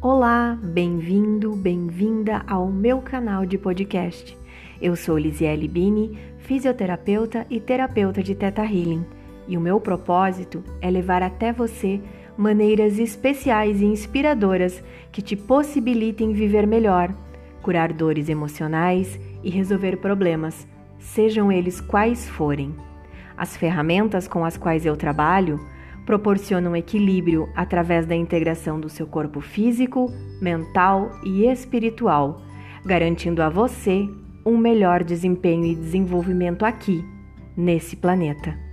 Olá, 0.00 0.56
bem-vindo, 0.62 1.56
bem-vinda 1.56 2.44
ao 2.46 2.68
meu 2.68 3.02
canal 3.02 3.44
de 3.44 3.58
podcast. 3.58 4.38
Eu 4.80 4.94
sou 4.94 5.18
Lisiele 5.18 5.66
Bini, 5.66 6.16
fisioterapeuta 6.38 7.44
e 7.50 7.58
terapeuta 7.58 8.22
de 8.22 8.32
Teta 8.32 8.62
Healing, 8.62 9.04
e 9.48 9.56
o 9.56 9.60
meu 9.60 9.80
propósito 9.80 10.62
é 10.80 10.88
levar 10.88 11.20
até 11.20 11.52
você 11.52 12.00
maneiras 12.36 12.96
especiais 13.00 13.80
e 13.80 13.86
inspiradoras 13.86 14.84
que 15.10 15.20
te 15.20 15.34
possibilitem 15.34 16.32
viver 16.32 16.64
melhor, 16.64 17.12
curar 17.60 17.92
dores 17.92 18.28
emocionais 18.28 19.18
e 19.42 19.50
resolver 19.50 19.96
problemas, 19.96 20.64
sejam 21.00 21.50
eles 21.50 21.80
quais 21.80 22.28
forem. 22.28 22.72
As 23.36 23.56
ferramentas 23.56 24.28
com 24.28 24.44
as 24.44 24.56
quais 24.56 24.86
eu 24.86 24.96
trabalho 24.96 25.58
proporcionam 26.04 26.76
equilíbrio 26.76 27.48
através 27.54 28.06
da 28.06 28.14
integração 28.14 28.80
do 28.80 28.88
seu 28.88 29.06
corpo 29.06 29.40
físico, 29.40 30.12
mental 30.40 31.10
e 31.24 31.46
espiritual, 31.46 32.42
garantindo 32.84 33.42
a 33.42 33.48
você 33.48 34.08
um 34.44 34.56
melhor 34.56 35.04
desempenho 35.04 35.64
e 35.64 35.74
desenvolvimento 35.74 36.64
aqui, 36.64 37.04
nesse 37.56 37.96
planeta. 37.96 38.67